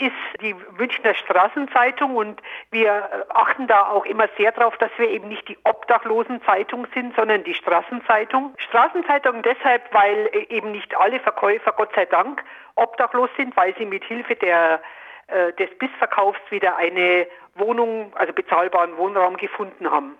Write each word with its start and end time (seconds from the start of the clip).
ist 0.00 0.40
die 0.42 0.54
Münchner 0.78 1.14
Straßenzeitung 1.14 2.16
und 2.16 2.40
wir 2.70 2.88
äh, 2.88 3.32
achten 3.32 3.66
da 3.66 3.88
auch 3.88 4.06
immer 4.06 4.28
sehr 4.36 4.52
darauf, 4.52 4.76
dass 4.78 4.90
wir 4.96 5.08
eben 5.10 5.28
nicht 5.28 5.46
die 5.48 5.58
Obdachlosenzeitung 5.64 6.86
sind, 6.94 7.14
sondern 7.14 7.44
die 7.44 7.54
Straßenzeitung. 7.54 8.54
Straßenzeitung 8.56 9.42
deshalb, 9.42 9.92
weil 9.92 10.30
äh, 10.32 10.46
eben 10.48 10.72
nicht 10.72 10.96
alle 10.96 11.20
Verkäufer, 11.20 11.72
Gott 11.72 11.90
sei 11.94 12.06
Dank, 12.06 12.42
obdachlos 12.76 13.30
sind, 13.36 13.56
weil 13.56 13.74
sie 13.76 13.84
mit 13.84 14.04
Hilfe 14.04 14.36
der, 14.36 14.80
äh, 15.26 15.52
des 15.52 15.70
Bissverkaufs 15.78 16.40
wieder 16.50 16.76
eine 16.76 17.26
Wohnung, 17.54 18.12
also 18.16 18.32
bezahlbaren 18.32 18.96
Wohnraum 18.96 19.36
gefunden 19.36 19.90
haben. 19.90 20.16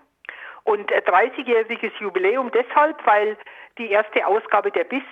Und 0.65 0.93
30-jähriges 0.93 1.93
Jubiläum 2.01 2.51
deshalb, 2.51 3.05
weil 3.07 3.39
die 3.79 3.91
erste 3.91 4.27
Ausgabe 4.27 4.71
der 4.71 4.85
BIS 4.85 5.03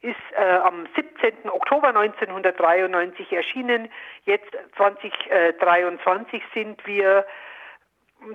ist 0.00 0.16
äh, 0.36 0.42
am 0.42 0.86
17. 0.94 1.50
Oktober 1.50 1.88
1993 1.88 3.32
erschienen. 3.32 3.88
Jetzt 4.24 4.50
2023 4.76 6.42
sind 6.54 6.86
wir 6.86 7.26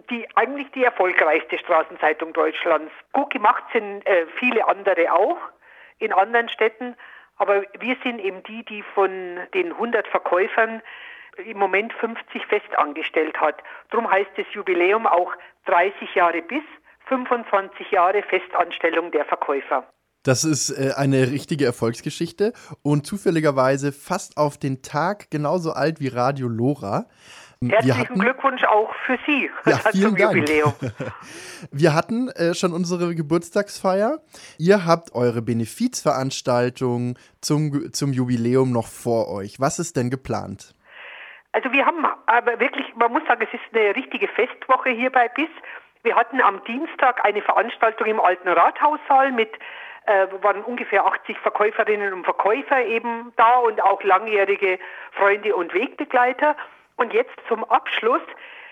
die 0.09 0.25
eigentlich 0.35 0.71
die 0.71 0.83
erfolgreichste 0.83 1.57
Straßenzeitung 1.57 2.33
Deutschlands. 2.33 2.91
Gut 3.11 3.31
gemacht 3.31 3.63
sind 3.73 4.05
äh, 4.05 4.25
viele 4.39 4.67
andere 4.67 5.11
auch 5.11 5.37
in 5.99 6.13
anderen 6.13 6.49
Städten, 6.49 6.95
aber 7.37 7.63
wir 7.79 7.97
sind 8.03 8.19
eben 8.19 8.43
die, 8.43 8.63
die 8.63 8.81
von 8.81 9.39
den 9.53 9.71
100 9.71 10.07
Verkäufern 10.07 10.81
im 11.37 11.57
Moment 11.57 11.93
50 11.93 12.45
festangestellt 12.45 13.39
hat. 13.39 13.61
Darum 13.89 14.09
heißt 14.09 14.31
das 14.37 14.45
Jubiläum 14.53 15.07
auch 15.07 15.33
30 15.65 16.13
Jahre 16.15 16.41
bis 16.41 16.63
25 17.07 17.91
Jahre 17.91 18.21
Festanstellung 18.23 19.11
der 19.11 19.25
Verkäufer. 19.25 19.85
Das 20.23 20.45
ist 20.45 20.69
äh, 20.69 20.93
eine 20.95 21.31
richtige 21.31 21.65
Erfolgsgeschichte 21.65 22.53
und 22.81 23.05
zufälligerweise 23.05 23.91
fast 23.91 24.37
auf 24.37 24.57
den 24.57 24.81
Tag 24.81 25.29
genauso 25.29 25.73
alt 25.73 25.99
wie 25.99 26.07
Radio 26.07 26.47
Lora. 26.47 27.05
Herzlichen 27.61 27.99
hatten, 27.99 28.19
Glückwunsch 28.19 28.63
auch 28.63 28.93
für 29.05 29.17
Sie 29.25 29.49
ja, 29.65 29.77
vielen 29.91 30.15
Dank. 30.15 30.35
Jubiläum. 30.35 30.73
Wir 31.71 31.93
hatten 31.93 32.29
äh, 32.29 32.53
schon 32.53 32.73
unsere 32.73 33.15
Geburtstagsfeier. 33.15 34.19
Ihr 34.57 34.85
habt 34.85 35.13
eure 35.13 35.41
Benefizveranstaltung 35.41 37.17
zum, 37.41 37.91
zum 37.93 38.13
Jubiläum 38.13 38.71
noch 38.71 38.87
vor 38.87 39.29
euch. 39.29 39.59
Was 39.59 39.79
ist 39.79 39.95
denn 39.97 40.09
geplant? 40.09 40.73
Also 41.51 41.71
wir 41.71 41.85
haben 41.85 42.03
aber 42.25 42.59
wirklich, 42.59 42.95
man 42.95 43.11
muss 43.11 43.21
sagen, 43.27 43.45
es 43.47 43.53
ist 43.53 43.77
eine 43.77 43.95
richtige 43.95 44.27
Festwoche 44.27 44.89
hier 44.89 45.11
bei 45.11 45.27
BIS. 45.27 45.49
Wir 46.01 46.15
hatten 46.15 46.41
am 46.41 46.63
Dienstag 46.65 47.23
eine 47.23 47.41
Veranstaltung 47.41 48.07
im 48.07 48.19
alten 48.19 48.47
Rathaussaal 48.47 49.31
mit 49.31 49.51
äh, 50.05 50.27
waren 50.41 50.63
ungefähr 50.63 51.05
80 51.05 51.37
Verkäuferinnen 51.39 52.13
und 52.13 52.23
Verkäufer 52.23 52.83
eben 52.85 53.33
da 53.37 53.57
und 53.57 53.81
auch 53.81 54.03
langjährige 54.03 54.79
Freunde 55.11 55.55
und 55.55 55.73
Wegbegleiter. 55.73 56.55
Und 56.95 57.13
jetzt 57.13 57.35
zum 57.47 57.63
Abschluss 57.63 58.21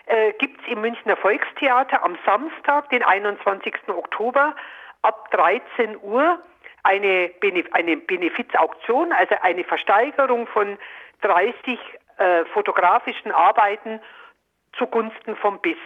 äh, 0.05 0.33
gibt 0.33 0.61
es 0.61 0.67
im 0.67 0.81
Münchner 0.81 1.15
Volkstheater 1.15 2.03
am 2.03 2.17
Samstag, 2.25 2.89
den 2.89 3.03
21. 3.03 3.73
Oktober, 3.87 4.55
ab 5.01 5.31
13 5.31 5.97
Uhr 6.01 6.39
eine, 6.83 7.29
Benef 7.39 7.67
eine 7.71 7.97
Benefizauktion, 7.97 9.11
also 9.11 9.35
eine 9.41 9.63
Versteigerung 9.63 10.47
von 10.47 10.77
30 11.21 11.79
äh, 12.17 12.45
fotografischen 12.45 13.31
Arbeiten 13.31 13.99
zugunsten 14.73 15.35
vom 15.35 15.59
BIS. 15.59 15.77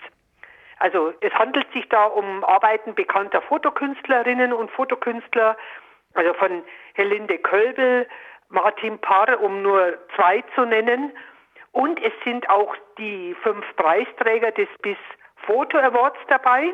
Also 0.80 1.14
es 1.22 1.34
handelt 1.34 1.72
sich 1.72 1.88
da 1.90 2.06
um 2.06 2.44
Arbeiten 2.44 2.96
bekannter 2.96 3.42
Fotokünstlerinnen 3.42 4.54
und 4.54 4.72
Fotokünstler, 4.72 5.56
also 6.14 6.34
von 6.34 6.64
Helinde 6.94 7.38
Kölbel, 7.38 8.08
Martin 8.50 9.00
Parr, 9.00 9.42
um 9.42 9.62
nur 9.62 9.98
zwei 10.16 10.44
zu 10.54 10.66
nennen. 10.66 11.12
Und 11.72 12.02
es 12.02 12.14
sind 12.24 12.50
auch 12.50 12.76
die 12.98 13.36
fünf 13.44 13.66
Preisträger 13.76 14.52
des 14.52 14.70
BIS 14.82 14.98
Photo 15.46 15.78
Awards 15.78 16.20
dabei. 16.28 16.74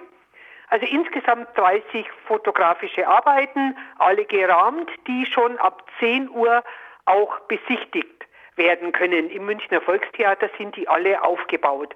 Also 0.67 0.85
insgesamt 0.85 1.49
30 1.57 2.09
fotografische 2.27 3.07
Arbeiten, 3.07 3.75
alle 3.97 4.25
gerahmt, 4.25 4.89
die 5.07 5.25
schon 5.25 5.57
ab 5.57 5.83
10 5.99 6.29
Uhr 6.29 6.63
auch 7.05 7.39
besichtigt 7.41 8.25
werden 8.55 8.91
können. 8.91 9.29
Im 9.29 9.45
Münchner 9.45 9.81
Volkstheater 9.81 10.49
sind 10.57 10.75
die 10.75 10.87
alle 10.87 11.23
aufgebaut. 11.23 11.95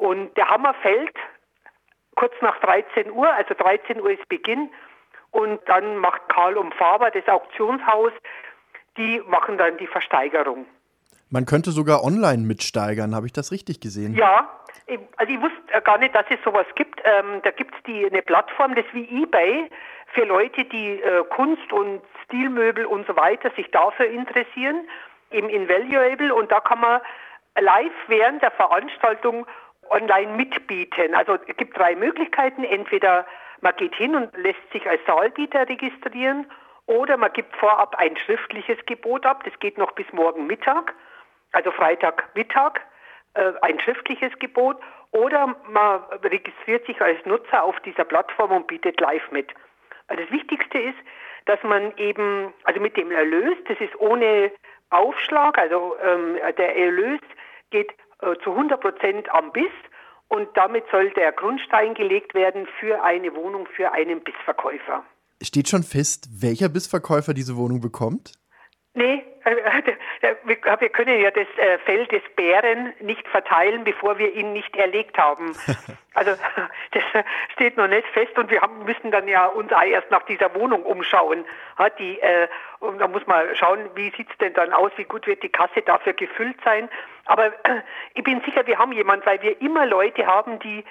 Und 0.00 0.34
der 0.38 0.48
Hammer 0.48 0.72
fällt 0.80 1.14
kurz 2.16 2.32
nach 2.40 2.58
13 2.60 3.12
Uhr, 3.12 3.30
also 3.30 3.52
13 3.52 4.00
Uhr 4.00 4.12
ist 4.12 4.26
Beginn. 4.30 4.70
Und 5.30 5.60
dann 5.66 5.98
macht 5.98 6.22
Karl 6.30 6.56
und 6.56 6.74
Faber, 6.74 7.10
das 7.10 7.28
Auktionshaus, 7.28 8.12
die 8.96 9.20
machen 9.28 9.58
dann 9.58 9.76
die 9.76 9.86
Versteigerung. 9.86 10.64
Man 11.28 11.44
könnte 11.44 11.70
sogar 11.70 12.02
online 12.02 12.46
mitsteigern, 12.46 13.14
habe 13.14 13.26
ich 13.26 13.34
das 13.34 13.52
richtig 13.52 13.80
gesehen? 13.80 14.14
Ja, 14.14 14.48
also 15.18 15.32
ich 15.32 15.40
wusste 15.40 15.82
gar 15.84 15.98
nicht, 15.98 16.14
dass 16.14 16.24
es 16.30 16.42
sowas 16.42 16.66
gibt. 16.76 17.02
Ähm, 17.04 17.42
da 17.44 17.50
gibt 17.50 17.74
es 17.74 18.10
eine 18.10 18.22
Plattform, 18.22 18.74
das 18.74 18.86
ist 18.86 18.94
wie 18.94 19.22
eBay, 19.22 19.70
für 20.14 20.24
Leute, 20.24 20.64
die 20.64 21.00
äh, 21.02 21.24
Kunst 21.28 21.70
und 21.74 22.00
Stilmöbel 22.24 22.86
und 22.86 23.06
so 23.06 23.14
weiter 23.16 23.50
sich 23.54 23.70
dafür 23.70 24.06
interessieren, 24.06 24.88
eben 25.30 25.50
Invaluable. 25.50 26.34
Und 26.34 26.50
da 26.50 26.60
kann 26.60 26.80
man 26.80 27.02
live 27.60 27.92
während 28.08 28.42
der 28.42 28.50
Veranstaltung 28.52 29.46
online 29.90 30.36
mitbieten. 30.36 31.14
Also 31.14 31.36
es 31.46 31.56
gibt 31.56 31.76
drei 31.76 31.94
Möglichkeiten. 31.94 32.64
Entweder 32.64 33.26
man 33.60 33.76
geht 33.76 33.94
hin 33.94 34.14
und 34.14 34.34
lässt 34.36 34.72
sich 34.72 34.88
als 34.88 35.00
Saalbieter 35.06 35.68
registrieren 35.68 36.46
oder 36.86 37.16
man 37.16 37.32
gibt 37.32 37.54
vorab 37.56 37.94
ein 37.96 38.16
schriftliches 38.16 38.78
Gebot 38.86 39.26
ab. 39.26 39.44
Das 39.44 39.58
geht 39.60 39.78
noch 39.78 39.92
bis 39.92 40.06
morgen 40.12 40.46
Mittag, 40.46 40.94
also 41.52 41.70
Freitagmittag, 41.70 42.80
äh, 43.34 43.52
ein 43.62 43.78
schriftliches 43.80 44.32
Gebot. 44.38 44.78
Oder 45.12 45.56
man 45.68 46.02
registriert 46.22 46.86
sich 46.86 47.00
als 47.00 47.24
Nutzer 47.26 47.64
auf 47.64 47.78
dieser 47.80 48.04
Plattform 48.04 48.52
und 48.52 48.66
bietet 48.66 49.00
live 49.00 49.30
mit. 49.30 49.52
Also 50.08 50.22
das 50.22 50.32
Wichtigste 50.32 50.78
ist, 50.78 50.98
dass 51.46 51.62
man 51.62 51.96
eben, 51.96 52.52
also 52.64 52.80
mit 52.80 52.96
dem 52.96 53.10
Erlös, 53.10 53.56
das 53.66 53.80
ist 53.80 53.98
ohne 53.98 54.52
Aufschlag, 54.90 55.58
also 55.58 55.96
ähm, 56.02 56.38
der 56.58 56.76
Erlös 56.76 57.20
geht 57.70 57.92
äh, 58.22 58.34
zu 58.42 58.50
100 58.50 58.80
Prozent 58.80 59.28
am 59.32 59.52
Biss 59.52 59.72
und 60.28 60.48
damit 60.54 60.84
soll 60.90 61.10
der 61.10 61.32
Grundstein 61.32 61.94
gelegt 61.94 62.34
werden 62.34 62.66
für 62.78 63.02
eine 63.02 63.34
Wohnung 63.34 63.66
für 63.76 63.92
einen 63.92 64.22
Bissverkäufer. 64.22 65.04
Steht 65.42 65.68
schon 65.68 65.82
fest, 65.82 66.28
welcher 66.40 66.68
Bissverkäufer 66.68 67.34
diese 67.34 67.56
Wohnung 67.56 67.80
bekommt? 67.80 68.32
Nee, 68.92 69.24
äh, 69.44 69.52
äh, 70.20 70.34
wir 70.44 70.88
können 70.88 71.20
ja 71.20 71.30
das 71.30 71.46
Fell 71.84 72.06
des 72.06 72.22
Bären 72.34 72.92
nicht 72.98 73.26
verteilen, 73.28 73.84
bevor 73.84 74.18
wir 74.18 74.34
ihn 74.34 74.52
nicht 74.52 74.76
erlegt 74.76 75.18
haben. 75.18 75.56
Also 76.12 76.32
das 76.90 77.24
steht 77.52 77.76
noch 77.76 77.86
nicht 77.86 78.06
fest 78.08 78.36
und 78.36 78.50
wir 78.50 78.60
haben, 78.60 78.84
müssen 78.84 79.12
dann 79.12 79.28
ja 79.28 79.46
uns 79.46 79.72
auch 79.72 79.84
erst 79.84 80.10
nach 80.10 80.24
dieser 80.24 80.52
Wohnung 80.56 80.82
umschauen. 80.82 81.44
Die, 82.00 82.18
und 82.80 82.98
da 82.98 83.06
muss 83.06 83.24
man 83.28 83.54
schauen, 83.54 83.88
wie 83.94 84.10
sieht 84.16 84.28
es 84.28 84.36
denn 84.38 84.52
dann 84.54 84.72
aus, 84.72 84.90
wie 84.96 85.04
gut 85.04 85.28
wird 85.28 85.44
die 85.44 85.48
Kasse 85.48 85.82
dafür 85.82 86.12
gefüllt 86.14 86.56
sein. 86.64 86.90
Aber 87.26 87.52
ich 88.14 88.24
bin 88.24 88.42
sicher, 88.42 88.66
wir 88.66 88.76
haben 88.76 88.90
jemand, 88.90 89.24
weil 89.24 89.40
wir 89.40 89.60
immer 89.60 89.86
Leute 89.86 90.26
haben, 90.26 90.58
die 90.58 90.84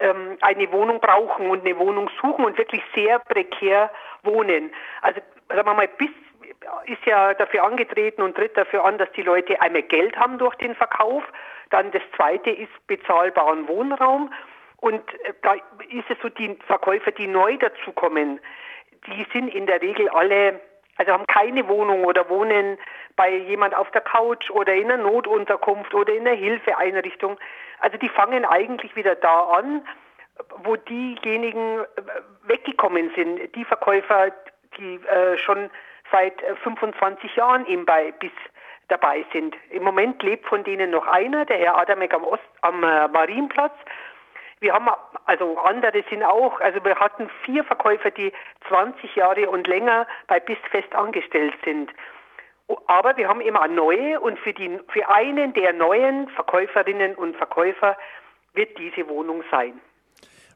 ähm, 0.00 0.36
eine 0.40 0.70
Wohnung 0.72 1.00
brauchen 1.00 1.48
und 1.48 1.64
eine 1.64 1.78
Wohnung 1.78 2.10
suchen 2.20 2.44
und 2.44 2.58
wirklich 2.58 2.82
sehr 2.94 3.20
prekär 3.20 3.90
wohnen. 4.22 4.72
Also 5.02 5.20
sagen 5.48 5.68
wir 5.68 5.74
mal, 5.74 5.88
bis 5.88 6.10
ist 6.86 7.04
ja 7.06 7.34
dafür 7.34 7.64
angetreten 7.64 8.22
und 8.22 8.36
tritt 8.36 8.56
dafür 8.56 8.84
an, 8.84 8.98
dass 8.98 9.10
die 9.12 9.22
Leute 9.22 9.60
einmal 9.60 9.82
Geld 9.82 10.16
haben 10.16 10.38
durch 10.38 10.54
den 10.56 10.74
Verkauf. 10.74 11.22
Dann 11.70 11.90
das 11.92 12.02
zweite 12.16 12.50
ist 12.50 12.70
bezahlbaren 12.86 13.66
Wohnraum. 13.68 14.32
Und 14.78 15.02
äh, 15.24 15.32
da 15.42 15.54
ist 15.88 16.10
es 16.10 16.18
so, 16.22 16.28
die 16.28 16.56
Verkäufer, 16.66 17.10
die 17.10 17.26
neu 17.26 17.56
dazukommen, 17.56 18.40
die 19.06 19.26
sind 19.32 19.54
in 19.54 19.66
der 19.66 19.80
Regel 19.82 20.08
alle, 20.08 20.60
also 20.96 21.12
haben 21.12 21.26
keine 21.26 21.68
Wohnung 21.68 22.04
oder 22.04 22.28
wohnen 22.28 22.78
bei 23.16 23.30
jemand 23.30 23.74
auf 23.74 23.90
der 23.92 24.00
Couch 24.00 24.50
oder 24.50 24.74
in 24.74 24.90
einer 24.90 25.02
Notunterkunft 25.02 25.94
oder 25.94 26.12
in 26.12 26.26
einer 26.26 26.36
Hilfeeinrichtung. 26.36 27.38
Also 27.80 27.98
die 27.98 28.08
fangen 28.08 28.44
eigentlich 28.44 28.94
wieder 28.96 29.14
da 29.14 29.44
an, 29.50 29.86
wo 30.64 30.76
diejenigen 30.76 31.80
äh, 31.80 31.84
weggekommen 32.44 33.10
sind, 33.14 33.54
die 33.54 33.64
Verkäufer, 33.64 34.32
die 34.78 34.96
äh, 35.06 35.38
schon 35.38 35.70
seit 36.14 36.40
25 36.62 37.24
äh, 37.24 37.38
Jahren 37.38 37.66
eben 37.66 37.84
bei 37.84 38.12
bis 38.12 38.30
dabei 38.88 39.24
sind. 39.32 39.56
Im 39.70 39.82
Moment 39.82 40.22
lebt 40.22 40.46
von 40.46 40.62
denen 40.62 40.90
noch 40.90 41.06
einer, 41.06 41.44
der 41.44 41.58
Herr 41.58 41.76
Adamek 41.78 42.14
am, 42.14 42.24
Ost, 42.24 42.42
am 42.60 42.84
äh, 42.84 43.08
Marienplatz. 43.08 43.74
Wir 44.60 44.72
haben 44.72 44.88
also 45.26 45.58
andere 45.58 46.04
sind 46.08 46.22
auch, 46.22 46.60
also 46.60 46.82
wir 46.84 46.98
hatten 46.98 47.28
vier 47.44 47.64
Verkäufer, 47.64 48.10
die 48.10 48.32
20 48.68 49.16
Jahre 49.16 49.50
und 49.50 49.66
länger 49.66 50.06
bei 50.28 50.38
BIS 50.38 50.58
fest 50.70 50.94
angestellt 50.94 51.54
sind. 51.64 51.90
Aber 52.86 53.16
wir 53.16 53.28
haben 53.28 53.40
immer 53.40 53.66
neue 53.68 54.20
und 54.20 54.38
für, 54.38 54.54
die, 54.54 54.78
für 54.88 55.08
einen 55.08 55.52
der 55.52 55.72
neuen 55.72 56.28
Verkäuferinnen 56.28 57.14
und 57.14 57.36
Verkäufer 57.36 57.96
wird 58.54 58.78
diese 58.78 59.08
Wohnung 59.08 59.42
sein. 59.50 59.80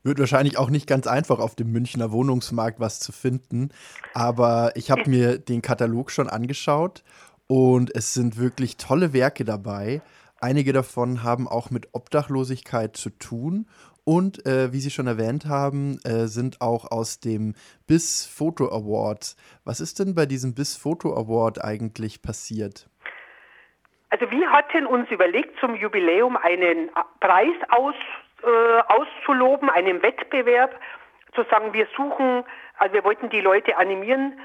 Wird 0.08 0.20
wahrscheinlich 0.20 0.56
auch 0.56 0.70
nicht 0.70 0.86
ganz 0.86 1.06
einfach 1.06 1.38
auf 1.38 1.54
dem 1.54 1.70
Münchner 1.70 2.12
Wohnungsmarkt 2.12 2.80
was 2.80 2.98
zu 2.98 3.12
finden. 3.12 3.68
Aber 4.14 4.72
ich 4.74 4.90
habe 4.90 5.02
mir 5.10 5.36
den 5.36 5.60
Katalog 5.60 6.10
schon 6.10 6.30
angeschaut 6.30 7.04
Und 7.46 7.94
es 7.94 8.14
sind 8.14 8.38
wirklich 8.38 8.78
tolle 8.78 9.12
Werke 9.12 9.44
dabei. 9.44 10.00
Einige 10.40 10.72
davon 10.72 11.22
haben 11.22 11.46
auch 11.46 11.70
mit 11.70 11.88
Obdachlosigkeit 11.92 12.96
zu 12.96 13.10
tun 13.10 13.66
und 14.04 14.46
äh, 14.46 14.72
wie 14.72 14.80
Sie 14.80 14.90
schon 14.90 15.06
erwähnt 15.06 15.44
haben, 15.44 15.98
äh, 16.04 16.26
sind 16.28 16.62
auch 16.62 16.90
aus 16.90 17.20
dem 17.20 17.54
BIS 17.86 18.24
Photo 18.24 18.68
Award. 18.68 19.36
Was 19.64 19.80
ist 19.80 19.98
denn 19.98 20.14
bei 20.14 20.24
diesem 20.24 20.54
BIS 20.54 20.74
Photo 20.74 21.14
Award 21.14 21.62
eigentlich 21.62 22.22
passiert? 22.22 22.88
Also 24.08 24.30
wir 24.30 24.50
hatten 24.50 24.86
uns 24.86 25.10
überlegt, 25.10 25.60
zum 25.60 25.74
Jubiläum 25.74 26.38
einen 26.38 26.88
Preis 27.20 27.54
aus, 27.68 27.94
äh, 28.42 28.82
auszuloben, 28.88 29.70
einen 29.70 30.02
Wettbewerb, 30.02 30.78
zu 31.34 31.44
sagen, 31.50 31.72
wir 31.72 31.86
suchen, 31.96 32.44
also 32.78 32.94
wir 32.94 33.04
wollten 33.04 33.28
die 33.30 33.40
Leute 33.40 33.76
animieren, 33.76 34.40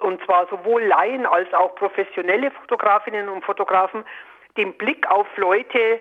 und 0.00 0.22
zwar 0.24 0.46
sowohl 0.48 0.82
Laien 0.82 1.26
als 1.26 1.52
auch 1.54 1.74
professionelle 1.74 2.50
Fotografinnen 2.50 3.28
und 3.28 3.44
Fotografen, 3.44 4.04
den 4.56 4.76
Blick 4.76 5.08
auf 5.10 5.26
Leute 5.36 6.00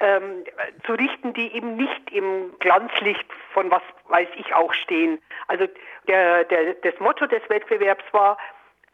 ähm, 0.00 0.44
zu 0.84 0.94
richten, 0.94 1.32
die 1.34 1.54
eben 1.54 1.76
nicht 1.76 2.10
im 2.10 2.54
Glanzlicht 2.58 3.26
von 3.52 3.70
was 3.70 3.82
weiß 4.08 4.28
ich 4.36 4.54
auch 4.54 4.72
stehen. 4.72 5.20
Also 5.46 5.66
der, 6.08 6.44
der, 6.44 6.74
das 6.74 6.98
Motto 6.98 7.26
des 7.26 7.42
Wettbewerbs 7.48 8.04
war 8.12 8.38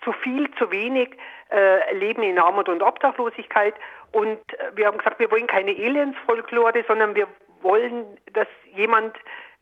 zu 0.03 0.13
viel, 0.13 0.51
zu 0.57 0.71
wenig 0.71 1.17
äh, 1.51 1.95
Leben 1.95 2.23
in 2.23 2.39
Armut 2.39 2.69
und 2.69 2.83
Obdachlosigkeit. 2.83 3.75
Und 4.13 4.39
äh, 4.55 4.73
wir 4.75 4.87
haben 4.87 4.99
gesagt, 4.99 5.19
wir 5.19 5.31
wollen 5.31 5.47
keine 5.47 5.73
Elendsfolklore, 5.73 6.85
sondern 6.87 7.15
wir 7.15 7.29
wollen, 7.63 8.19
dass 8.33 8.49
jemand 8.75 9.17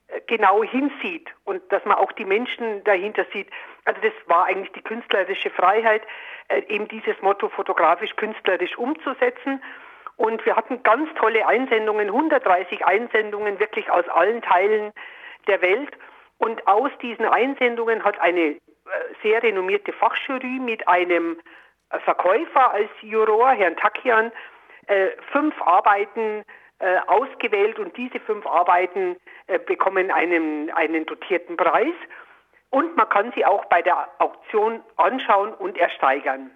äh, 0.09 0.21
genau 0.27 0.63
hinsieht 0.63 1.29
und 1.45 1.63
dass 1.73 1.85
man 1.85 1.97
auch 1.97 2.13
die 2.13 2.25
Menschen 2.25 2.85
dahinter 2.85 3.27
sieht. 3.33 3.49
Also 3.85 4.01
das 4.01 4.13
war 4.27 4.47
eigentlich 4.47 4.73
die 4.73 4.83
künstlerische 4.83 5.51
Freiheit, 5.51 6.03
äh, 6.49 6.63
eben 6.69 6.89
dieses 6.89 7.21
Motto 7.23 7.49
fotografisch 7.49 8.15
künstlerisch 8.17 8.77
umzusetzen. 8.77 9.63
Und 10.17 10.45
wir 10.47 10.57
hatten 10.57 10.83
ganz 10.83 11.13
tolle 11.15 11.47
Einsendungen, 11.47 12.09
130 12.09 12.87
Einsendungen 12.87 13.59
wirklich 13.59 13.91
aus 13.91 14.09
allen 14.09 14.43
Teilen 14.43 14.93
der 15.47 15.61
Welt. 15.61 15.91
Und 16.39 16.67
aus 16.67 16.91
diesen 17.01 17.25
Einsendungen 17.25 18.05
hat 18.05 18.21
eine 18.21 18.41
äh, 18.41 18.61
sehr 19.23 19.43
renommierte 19.43 19.93
Fachjury 19.93 20.61
mit 20.61 20.87
einem 20.87 21.39
äh, 21.91 21.99
Verkäufer 22.01 22.73
als 22.73 22.91
Juror, 23.01 23.51
Herrn 23.51 23.77
Takian, 23.77 24.31
äh, 24.87 25.09
fünf 25.33 25.61
Arbeiten 25.63 26.45
ausgewählt 27.07 27.79
und 27.79 27.97
diese 27.97 28.21
fünf 28.21 28.47
Arbeiten 28.47 29.17
bekommen 29.67 30.11
einen, 30.11 30.71
einen 30.71 31.07
dotierten 31.07 31.57
Preis 31.57 31.95
und 32.75 32.97
man 32.97 33.09
kann 33.09 33.33
sie 33.37 33.47
auch 33.47 33.65
bei 33.67 33.83
der 33.83 34.09
Auktion 34.19 34.83
anschauen 34.97 35.55
und 35.55 35.79
ersteigern. 35.79 36.51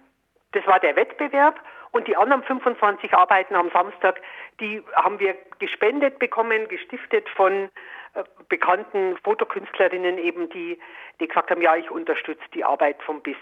Das 0.51 0.67
war 0.67 0.79
der 0.81 0.97
Wettbewerb 0.97 1.59
und 1.91 2.07
die 2.09 2.17
anderen 2.17 2.43
25 2.43 3.13
Arbeiten 3.13 3.55
am 3.55 3.69
Samstag, 3.71 4.21
die 4.59 4.83
haben 4.95 5.19
wir 5.19 5.35
gespendet 5.59 6.19
bekommen, 6.19 6.67
gestiftet 6.67 7.29
von 7.29 7.69
äh, 8.15 8.23
bekannten 8.49 9.17
Fotokünstlerinnen 9.23 10.17
eben, 10.17 10.49
die, 10.49 10.77
die 11.21 11.27
gesagt 11.27 11.51
haben, 11.51 11.61
ja, 11.61 11.77
ich 11.77 11.89
unterstütze 11.89 12.43
die 12.53 12.65
Arbeit 12.65 13.01
vom 13.03 13.21
BIS. 13.21 13.37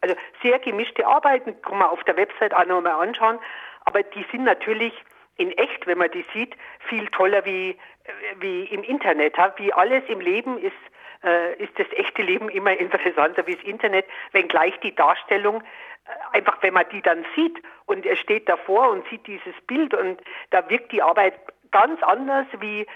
Also 0.00 0.16
sehr 0.42 0.58
gemischte 0.58 1.06
Arbeiten, 1.06 1.62
kann 1.62 1.78
man 1.78 1.88
auf 1.88 2.02
der 2.04 2.16
Website 2.16 2.54
auch 2.54 2.66
nochmal 2.66 3.06
anschauen, 3.06 3.38
aber 3.84 4.02
die 4.02 4.26
sind 4.32 4.44
natürlich 4.44 4.92
in 5.36 5.52
wenn 5.96 6.10
man 6.10 6.10
die 6.10 6.24
sieht, 6.32 6.54
viel 6.88 7.06
toller 7.08 7.44
wie, 7.44 7.70
äh, 7.70 7.76
wie 8.38 8.64
im 8.64 8.82
Internet. 8.82 9.34
Wie 9.56 9.72
alles 9.72 10.04
im 10.08 10.20
Leben 10.20 10.58
ist, 10.58 10.72
äh, 11.24 11.54
ist 11.56 11.78
das 11.78 11.86
echte 11.92 12.22
Leben 12.22 12.48
immer 12.50 12.76
interessanter 12.78 13.46
wie 13.46 13.54
das 13.54 13.64
Internet, 13.64 14.04
wenngleich 14.32 14.78
die 14.80 14.94
Darstellung 14.94 15.62
einfach 16.32 16.62
wenn 16.62 16.74
man 16.74 16.88
die 16.92 17.02
dann 17.02 17.24
sieht 17.34 17.60
und 17.86 18.06
er 18.06 18.14
steht 18.14 18.48
davor 18.48 18.90
und 18.90 19.04
sieht 19.08 19.26
dieses 19.26 19.54
Bild 19.66 19.92
und 19.92 20.20
da 20.50 20.68
wirkt 20.70 20.92
die 20.92 21.02
Arbeit 21.02 21.34
ganz 21.72 22.00
anders 22.02 22.46
wie 22.60 22.86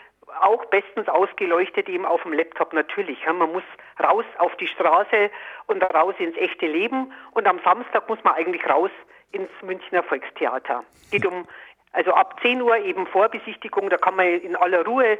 auch 0.41 0.65
bestens 0.67 1.09
ausgeleuchtet 1.09 1.89
eben 1.89 2.07
auf 2.07 2.23
dem 2.23 2.33
Laptop 2.33 2.73
natürlich. 2.73 3.27
Man 3.27 3.51
muss 3.53 3.65
raus 4.01 4.25
auf 4.39 4.55
die 4.57 4.69
Straße 4.69 5.31
und 5.67 5.83
raus 5.83 6.15
ins 6.19 6.37
echte 6.37 6.67
Leben 6.67 7.13
und 7.33 7.49
am 7.49 7.59
Samstag 7.65 8.09
muss 8.09 8.23
man 8.23 8.35
eigentlich 8.35 8.65
raus 8.69 8.93
ins 9.33 9.51
Münchner 9.63 10.03
Volkstheater. 10.03 10.85
Geht 11.11 11.27
um 11.27 11.47
also 11.93 12.13
ab 12.13 12.39
10 12.43 12.63
Uhr 12.63 12.77
eben 12.79 13.07
Vorbesichtigung, 13.07 13.91
da 13.91 13.97
kann 13.97 14.17
man 14.17 14.27
in 14.27 14.57
aller 14.57 14.85
Ruhe 14.85 15.19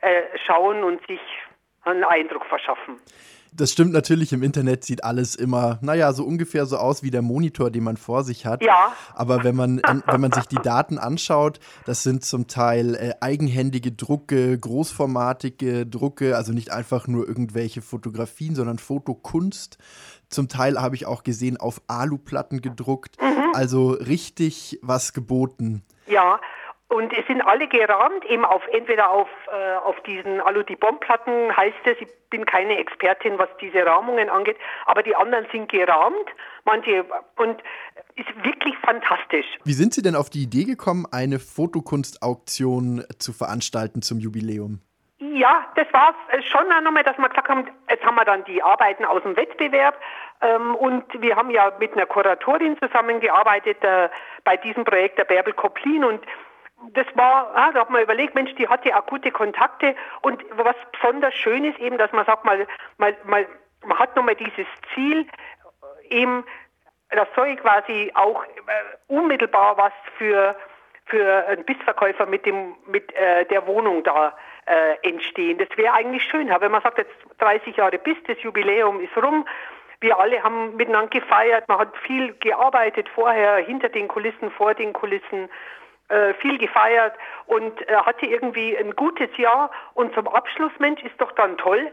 äh, 0.00 0.22
schauen 0.46 0.84
und 0.84 1.06
sich 1.06 1.20
einen 1.82 2.04
Eindruck 2.04 2.44
verschaffen. 2.46 3.00
Das 3.52 3.72
stimmt 3.72 3.92
natürlich, 3.92 4.32
im 4.32 4.42
Internet 4.42 4.84
sieht 4.84 5.02
alles 5.02 5.34
immer, 5.34 5.78
naja, 5.82 6.12
so 6.12 6.24
ungefähr 6.24 6.66
so 6.66 6.76
aus 6.76 7.02
wie 7.02 7.10
der 7.10 7.22
Monitor, 7.22 7.70
den 7.70 7.82
man 7.82 7.96
vor 7.96 8.22
sich 8.22 8.46
hat. 8.46 8.62
Ja. 8.62 8.92
Aber 9.14 9.42
wenn 9.42 9.56
man, 9.56 9.82
wenn 10.06 10.20
man 10.20 10.30
sich 10.30 10.46
die 10.46 10.56
Daten 10.62 10.98
anschaut, 10.98 11.58
das 11.84 12.02
sind 12.04 12.24
zum 12.24 12.46
Teil 12.46 12.94
äh, 12.94 13.14
eigenhändige 13.20 13.90
Drucke, 13.92 14.56
großformatige 14.56 15.84
Drucke, 15.86 16.36
also 16.36 16.52
nicht 16.52 16.70
einfach 16.70 17.08
nur 17.08 17.26
irgendwelche 17.26 17.82
Fotografien, 17.82 18.54
sondern 18.54 18.78
Fotokunst. 18.78 19.78
Zum 20.28 20.48
Teil 20.48 20.80
habe 20.80 20.94
ich 20.94 21.06
auch 21.06 21.24
gesehen, 21.24 21.56
auf 21.56 21.82
Aluplatten 21.88 22.60
gedruckt. 22.60 23.20
Mhm. 23.20 23.52
Also 23.52 23.90
richtig 23.90 24.78
was 24.80 25.12
geboten. 25.12 25.82
Ja, 26.10 26.40
und 26.88 27.12
es 27.12 27.24
sind 27.28 27.40
alle 27.40 27.68
gerahmt, 27.68 28.24
eben 28.24 28.44
auf 28.44 28.66
entweder 28.72 29.10
auf, 29.10 29.28
äh, 29.46 29.76
auf 29.76 30.02
diesen 30.02 30.40
Alu-Dibon-Platten 30.40 31.56
heißt 31.56 31.76
es, 31.84 31.96
ich 32.00 32.08
bin 32.30 32.44
keine 32.44 32.78
Expertin, 32.78 33.38
was 33.38 33.48
diese 33.60 33.86
Rahmungen 33.86 34.28
angeht, 34.28 34.56
aber 34.86 35.04
die 35.04 35.14
anderen 35.14 35.46
sind 35.52 35.70
gerahmt, 35.70 36.26
manche 36.64 37.04
und 37.36 37.62
ist 38.16 38.44
wirklich 38.44 38.76
fantastisch. 38.84 39.46
Wie 39.64 39.72
sind 39.72 39.94
Sie 39.94 40.02
denn 40.02 40.16
auf 40.16 40.30
die 40.30 40.42
Idee 40.42 40.64
gekommen, 40.64 41.06
eine 41.12 41.38
Fotokunstauktion 41.38 43.04
zu 43.18 43.32
veranstalten 43.32 44.02
zum 44.02 44.18
Jubiläum? 44.18 44.80
Ja, 45.22 45.66
das 45.74 45.86
war 45.92 46.14
schon 46.50 46.66
nochmal, 46.82 47.04
dass 47.04 47.18
wir 47.18 47.28
gesagt 47.28 47.50
haben, 47.50 47.70
jetzt 47.90 48.04
haben 48.06 48.14
wir 48.14 48.24
dann 48.24 48.42
die 48.44 48.62
Arbeiten 48.62 49.04
aus 49.04 49.22
dem 49.22 49.36
Wettbewerb. 49.36 50.00
Ähm, 50.40 50.74
und 50.74 51.04
wir 51.20 51.36
haben 51.36 51.50
ja 51.50 51.70
mit 51.78 51.92
einer 51.92 52.06
Kuratorin 52.06 52.78
zusammengearbeitet 52.78 53.84
äh, 53.84 54.08
bei 54.44 54.56
diesem 54.56 54.86
Projekt, 54.86 55.18
der 55.18 55.24
Bärbel 55.24 55.52
Koplin. 55.52 56.04
Und 56.04 56.24
das 56.94 57.06
war, 57.16 57.52
ja, 57.54 57.70
da 57.72 57.80
hat 57.80 57.90
man 57.90 58.02
überlegt, 58.02 58.34
Mensch, 58.34 58.54
die 58.54 58.66
hatte 58.66 58.94
akute 58.94 59.30
Kontakte. 59.30 59.94
Und 60.22 60.42
was 60.52 60.74
besonders 60.90 61.34
schön 61.34 61.66
ist 61.66 61.78
eben, 61.78 61.98
dass 61.98 62.10
man 62.12 62.24
sagt, 62.24 62.46
mal, 62.46 62.66
mal, 62.96 63.14
mal 63.24 63.46
man 63.84 63.98
hat 63.98 64.16
nochmal 64.16 64.36
dieses 64.36 64.66
Ziel, 64.94 65.26
eben, 66.08 66.44
das 67.10 67.28
soll 67.36 67.56
quasi 67.56 68.10
auch 68.14 68.42
äh, 68.44 68.48
unmittelbar 69.08 69.76
was 69.76 69.92
für 70.16 70.56
für 71.06 71.44
einen 71.48 71.64
Bissverkäufer 71.64 72.24
mit 72.24 72.46
dem 72.46 72.76
mit 72.86 73.12
äh, 73.14 73.44
der 73.46 73.66
Wohnung 73.66 74.04
da 74.04 74.32
äh, 74.70 75.08
entstehen. 75.08 75.58
Das 75.58 75.68
wäre 75.76 75.94
eigentlich 75.94 76.22
schön, 76.22 76.48
wenn 76.48 76.70
man 76.70 76.82
sagt, 76.82 76.98
jetzt 76.98 77.14
30 77.38 77.76
Jahre 77.76 77.98
Biss, 77.98 78.16
das 78.26 78.40
Jubiläum 78.42 79.00
ist 79.00 79.16
rum. 79.16 79.44
Wir 80.00 80.18
alle 80.18 80.42
haben 80.42 80.76
miteinander 80.76 81.10
gefeiert, 81.10 81.68
man 81.68 81.78
hat 81.78 81.96
viel 82.06 82.32
gearbeitet 82.34 83.08
vorher, 83.14 83.56
hinter 83.56 83.88
den 83.88 84.08
Kulissen, 84.08 84.50
vor 84.52 84.74
den 84.74 84.92
Kulissen 84.92 85.50
äh, 86.08 86.34
viel 86.34 86.56
gefeiert 86.56 87.14
und 87.46 87.80
äh, 87.88 87.96
hatte 87.96 88.26
irgendwie 88.26 88.76
ein 88.78 88.94
gutes 88.94 89.36
Jahr. 89.36 89.70
Und 89.94 90.14
zum 90.14 90.28
Abschluss, 90.28 90.72
Mensch, 90.78 91.02
ist 91.02 91.20
doch 91.20 91.32
dann 91.32 91.58
toll. 91.58 91.90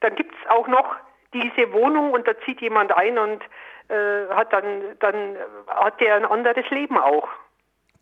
Dann 0.00 0.14
gibt 0.14 0.32
es 0.34 0.50
auch 0.50 0.68
noch 0.68 0.94
diese 1.34 1.72
Wohnung 1.72 2.12
und 2.12 2.26
da 2.28 2.38
zieht 2.44 2.60
jemand 2.60 2.96
ein 2.96 3.18
und 3.18 3.42
äh, 3.88 4.28
hat 4.30 4.52
dann, 4.52 4.96
dann 5.00 5.36
hat 5.66 6.00
der 6.00 6.16
ein 6.16 6.24
anderes 6.24 6.68
Leben 6.70 6.98
auch. 6.98 7.28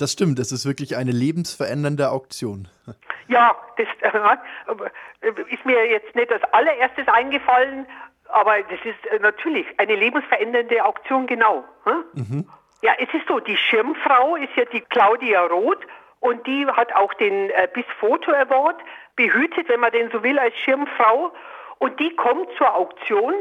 Das 0.01 0.13
stimmt, 0.13 0.39
das 0.39 0.51
ist 0.51 0.65
wirklich 0.65 0.97
eine 0.97 1.11
lebensverändernde 1.11 2.11
Auktion. 2.11 2.69
Ja, 3.29 3.55
das 3.77 3.87
äh, 4.01 5.43
ist 5.53 5.67
mir 5.67 5.91
jetzt 5.91 6.17
nicht 6.17 6.33
als 6.33 6.43
allererstes 6.53 7.07
eingefallen, 7.07 7.87
aber 8.29 8.63
das 8.63 8.79
ist 8.85 9.13
äh, 9.13 9.19
natürlich 9.19 9.67
eine 9.79 9.95
lebensverändernde 9.97 10.83
Auktion, 10.85 11.27
genau. 11.27 11.65
Hm? 11.85 12.05
Mhm. 12.15 12.49
Ja, 12.81 12.93
es 12.99 13.13
ist 13.13 13.29
so, 13.29 13.41
die 13.41 13.59
Schirmfrau 13.59 14.37
ist 14.37 14.57
ja 14.57 14.65
die 14.65 14.81
Claudia 14.81 15.43
Roth 15.43 15.87
und 16.21 16.47
die 16.47 16.67
hat 16.67 16.95
auch 16.95 17.13
den 17.15 17.51
äh, 17.51 17.69
BIS 17.73 17.85
Photo 17.99 18.33
Award 18.33 18.77
behütet, 19.17 19.69
wenn 19.69 19.81
man 19.81 19.93
den 19.93 20.11
so 20.11 20.23
will, 20.23 20.39
als 20.39 20.57
Schirmfrau. 20.57 21.31
Und 21.79 22.01
die 22.01 22.17
kommt 22.17 22.49
zur 22.57 22.75
Auktion 22.75 23.35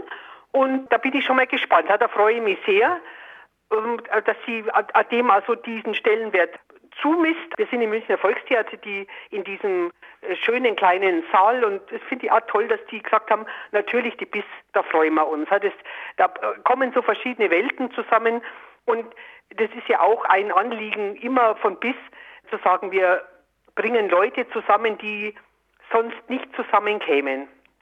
und 0.51 0.91
da 0.91 0.97
bin 0.97 1.13
ich 1.13 1.25
schon 1.25 1.37
mal 1.37 1.47
gespannt. 1.47 1.87
Da 1.87 2.07
freue 2.09 2.35
ich 2.35 2.41
mich 2.41 2.59
sehr, 2.65 2.99
dass 3.69 4.38
sie 4.45 4.63
dem 5.11 5.29
also 5.29 5.55
diesen 5.55 5.93
Stellenwert 5.93 6.59
zumisst. 7.01 7.57
Wir 7.57 7.67
sind 7.67 7.81
im 7.81 7.89
Münchner 7.91 8.17
Volkstheater, 8.17 8.77
die 8.77 9.07
in 9.31 9.43
diesem 9.43 9.91
äh, 10.21 10.35
schönen 10.35 10.75
kleinen 10.75 11.23
Saal 11.31 11.63
und 11.63 11.81
das 11.91 12.01
finde 12.09 12.25
ich 12.25 12.31
auch 12.31 12.41
toll, 12.47 12.67
dass 12.67 12.79
die 12.91 13.01
gesagt 13.01 13.31
haben, 13.31 13.45
natürlich 13.71 14.17
die 14.17 14.25
BIS, 14.25 14.43
da 14.73 14.83
freuen 14.83 15.13
wir 15.15 15.27
uns. 15.27 15.47
Das, 15.49 15.61
da 16.17 16.25
äh, 16.25 16.59
kommen 16.63 16.91
so 16.93 17.01
verschiedene 17.01 17.49
Welten 17.49 17.91
zusammen 17.91 18.41
und 18.85 19.05
das 19.55 19.69
ist 19.77 19.88
ja 19.88 20.01
auch 20.01 20.25
ein 20.25 20.51
Anliegen 20.51 21.15
immer 21.17 21.55
von 21.55 21.77
BIS 21.79 21.95
zu 22.49 22.57
sagen, 22.63 22.91
wir 22.91 23.23
bringen 23.75 24.09
Leute 24.09 24.49
zusammen, 24.49 24.97
die 24.97 25.33
sonst 25.91 26.29
nicht 26.29 26.47
zusammenkämen. 26.55 27.47